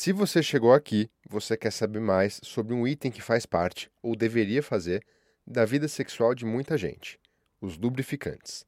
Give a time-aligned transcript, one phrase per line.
[0.00, 4.14] Se você chegou aqui, você quer saber mais sobre um item que faz parte, ou
[4.14, 5.04] deveria fazer,
[5.44, 7.18] da vida sexual de muita gente:
[7.60, 8.64] os lubrificantes.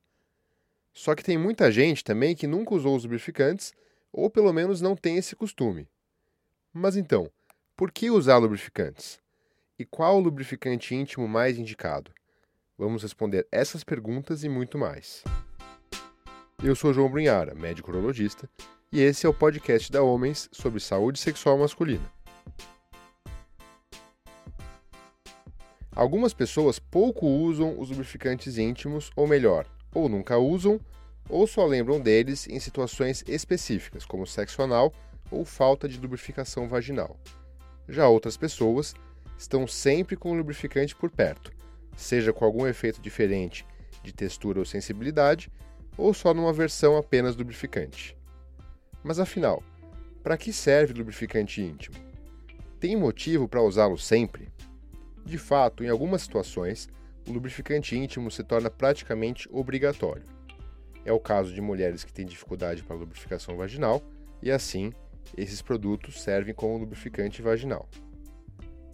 [0.92, 3.72] Só que tem muita gente também que nunca usou os lubrificantes,
[4.12, 5.88] ou pelo menos não tem esse costume.
[6.72, 7.30] Mas então,
[7.76, 9.20] por que usar lubrificantes?
[9.78, 12.12] E qual o lubrificante íntimo mais indicado?
[12.76, 15.22] Vamos responder essas perguntas e muito mais.
[16.60, 18.50] Eu sou João Brunhara, médico urologista,
[18.92, 22.12] e esse é o podcast da Homens sobre saúde sexual masculina.
[25.94, 29.64] Algumas pessoas pouco usam os lubrificantes íntimos, ou melhor,
[29.94, 30.80] ou nunca usam,
[31.28, 34.92] ou só lembram deles em situações específicas, como sexo anal
[35.30, 37.16] ou falta de lubrificação vaginal.
[37.88, 38.94] Já outras pessoas
[39.38, 41.52] estão sempre com o lubrificante por perto,
[41.94, 43.64] seja com algum efeito diferente
[44.02, 45.48] de textura ou sensibilidade,
[45.96, 48.19] ou só numa versão apenas lubrificante.
[49.02, 49.62] Mas afinal,
[50.22, 51.96] para que serve lubrificante íntimo?
[52.78, 54.48] Tem motivo para usá-lo sempre?
[55.24, 56.88] De fato, em algumas situações,
[57.28, 60.24] o lubrificante íntimo se torna praticamente obrigatório.
[61.04, 64.02] É o caso de mulheres que têm dificuldade para lubrificação vaginal
[64.42, 64.92] e, assim,
[65.36, 67.88] esses produtos servem como lubrificante vaginal.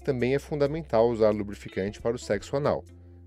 [0.05, 2.85] Também é fundamental usar lubrificante para o sexo anal,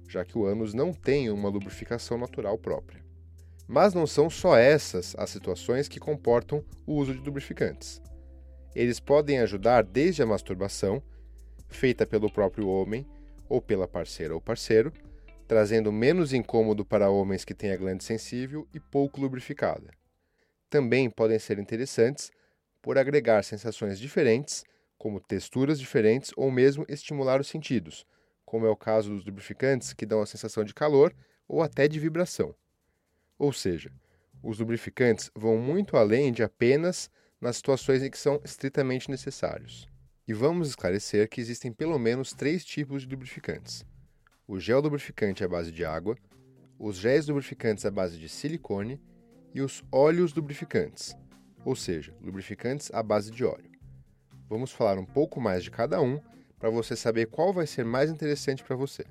[0.08, 3.04] já que o ânus não tem uma lubrificação natural própria.
[3.72, 8.02] Mas não são só essas as situações que comportam o uso de lubrificantes.
[8.74, 11.04] Eles podem ajudar desde a masturbação,
[11.68, 13.06] feita pelo próprio homem
[13.48, 14.92] ou pela parceira ou parceiro,
[15.48, 19.92] trazendo menos incômodo para homens que têm a glande sensível e pouco lubrificada.
[20.68, 22.32] Também podem ser interessantes
[22.82, 24.64] por agregar sensações diferentes,
[24.98, 28.04] como texturas diferentes ou mesmo estimular os sentidos,
[28.44, 31.16] como é o caso dos lubrificantes que dão a sensação de calor
[31.48, 32.56] ou até de vibração.
[33.40, 33.90] Ou seja,
[34.44, 37.10] os lubrificantes vão muito além de apenas
[37.40, 39.88] nas situações em que são estritamente necessários.
[40.28, 43.86] E vamos esclarecer que existem pelo menos três tipos de lubrificantes:
[44.46, 46.18] o gel lubrificante à base de água,
[46.78, 49.02] os géis lubrificantes à base de silicone
[49.54, 51.16] e os óleos lubrificantes,
[51.66, 53.72] ou seja, lubrificantes à base de óleo.
[54.50, 56.22] Vamos falar um pouco mais de cada um
[56.60, 59.06] para você saber qual vai ser mais interessante para você.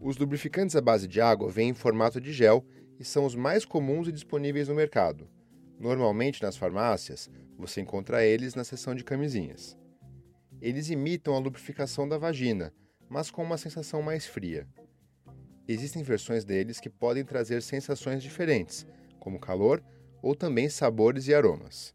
[0.00, 2.64] Os lubrificantes à base de água vêm em formato de gel
[2.98, 5.28] e são os mais comuns e disponíveis no mercado.
[5.78, 9.76] Normalmente nas farmácias, você encontra eles na seção de camisinhas.
[10.60, 12.72] Eles imitam a lubrificação da vagina,
[13.08, 14.66] mas com uma sensação mais fria.
[15.68, 18.86] Existem versões deles que podem trazer sensações diferentes,
[19.20, 19.82] como calor
[20.20, 21.94] ou também sabores e aromas.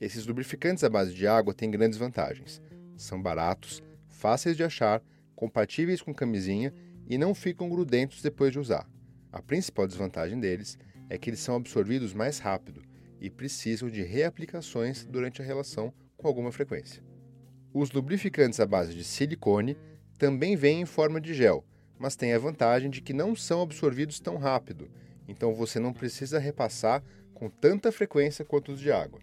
[0.00, 2.62] Esses lubrificantes à base de água têm grandes vantagens.
[2.96, 5.02] São baratos, fáceis de achar,
[5.36, 6.72] compatíveis com camisinha
[7.06, 8.88] e não ficam grudentos depois de usar.
[9.32, 10.78] A principal desvantagem deles
[11.08, 12.82] é que eles são absorvidos mais rápido
[13.18, 17.02] e precisam de reaplicações durante a relação com alguma frequência.
[17.72, 19.78] Os lubrificantes à base de silicone
[20.18, 21.64] também vêm em forma de gel,
[21.98, 24.90] mas têm a vantagem de que não são absorvidos tão rápido,
[25.26, 29.20] então você não precisa repassar com tanta frequência quanto os de água.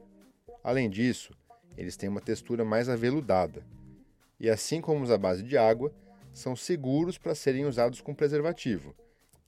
[0.64, 1.32] Além disso,
[1.78, 3.64] eles têm uma textura mais aveludada.
[4.40, 5.94] E assim como os à base de água,
[6.34, 8.96] são seguros para serem usados com preservativo.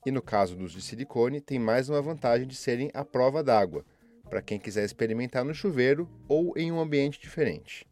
[0.04, 3.84] E no caso dos de silicone, tem mais uma vantagem de serem à prova d'água,
[4.28, 7.86] para quem quiser experimentar no chuveiro ou em um ambiente diferente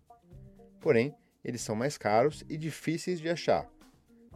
[0.81, 3.69] porém, eles são mais caros e difíceis de achar.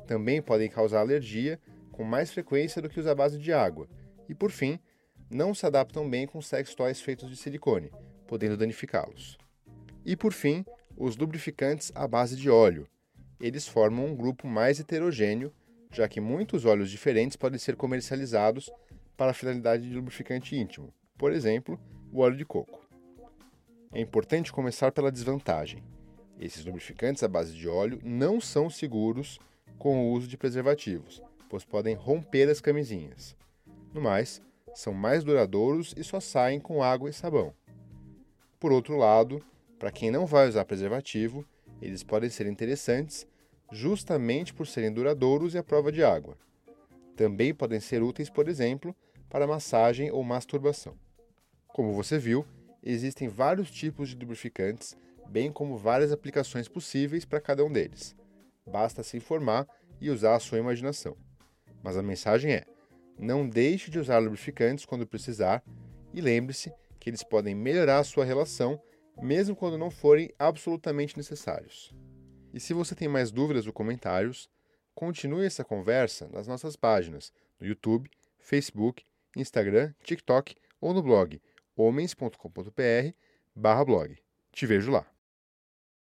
[0.06, 1.58] Também podem causar alergia
[1.90, 3.88] com mais frequência do que os à base de água.
[4.28, 4.78] E por fim,
[5.30, 7.90] não se adaptam bem com sex toys feitos de silicone,
[8.26, 9.38] podendo danificá-los.
[10.04, 10.64] E por fim,
[10.96, 12.86] os lubrificantes à base de óleo.
[13.40, 15.52] Eles formam um grupo mais heterogêneo,
[15.94, 18.68] já que muitos óleos diferentes podem ser comercializados
[19.16, 21.78] para a finalidade de lubrificante íntimo, por exemplo,
[22.12, 22.84] o óleo de coco.
[23.92, 25.84] É importante começar pela desvantagem.
[26.40, 29.38] Esses lubrificantes à base de óleo não são seguros
[29.78, 33.36] com o uso de preservativos, pois podem romper as camisinhas.
[33.92, 34.42] No mais,
[34.74, 37.54] são mais duradouros e só saem com água e sabão.
[38.58, 39.40] Por outro lado,
[39.78, 41.44] para quem não vai usar preservativo,
[41.80, 43.26] eles podem ser interessantes
[43.74, 46.38] justamente por serem duradouros e à prova de água.
[47.16, 48.94] Também podem ser úteis, por exemplo,
[49.28, 50.96] para massagem ou masturbação.
[51.66, 52.46] Como você viu,
[52.82, 54.96] existem vários tipos de lubrificantes
[55.28, 58.14] bem como várias aplicações possíveis para cada um deles.
[58.64, 59.66] Basta se informar
[60.00, 61.16] e usar a sua imaginação.
[61.82, 62.64] Mas a mensagem é:
[63.18, 65.62] não deixe de usar lubrificantes quando precisar
[66.12, 68.80] e lembre-se que eles podem melhorar a sua relação
[69.20, 71.92] mesmo quando não forem absolutamente necessários.
[72.54, 74.48] E se você tem mais dúvidas ou comentários,
[74.94, 78.08] continue essa conversa nas nossas páginas no YouTube,
[78.38, 79.04] Facebook,
[79.36, 81.42] Instagram, TikTok ou no blog
[81.76, 84.16] homens.com.br/blog.
[84.52, 85.13] Te vejo lá.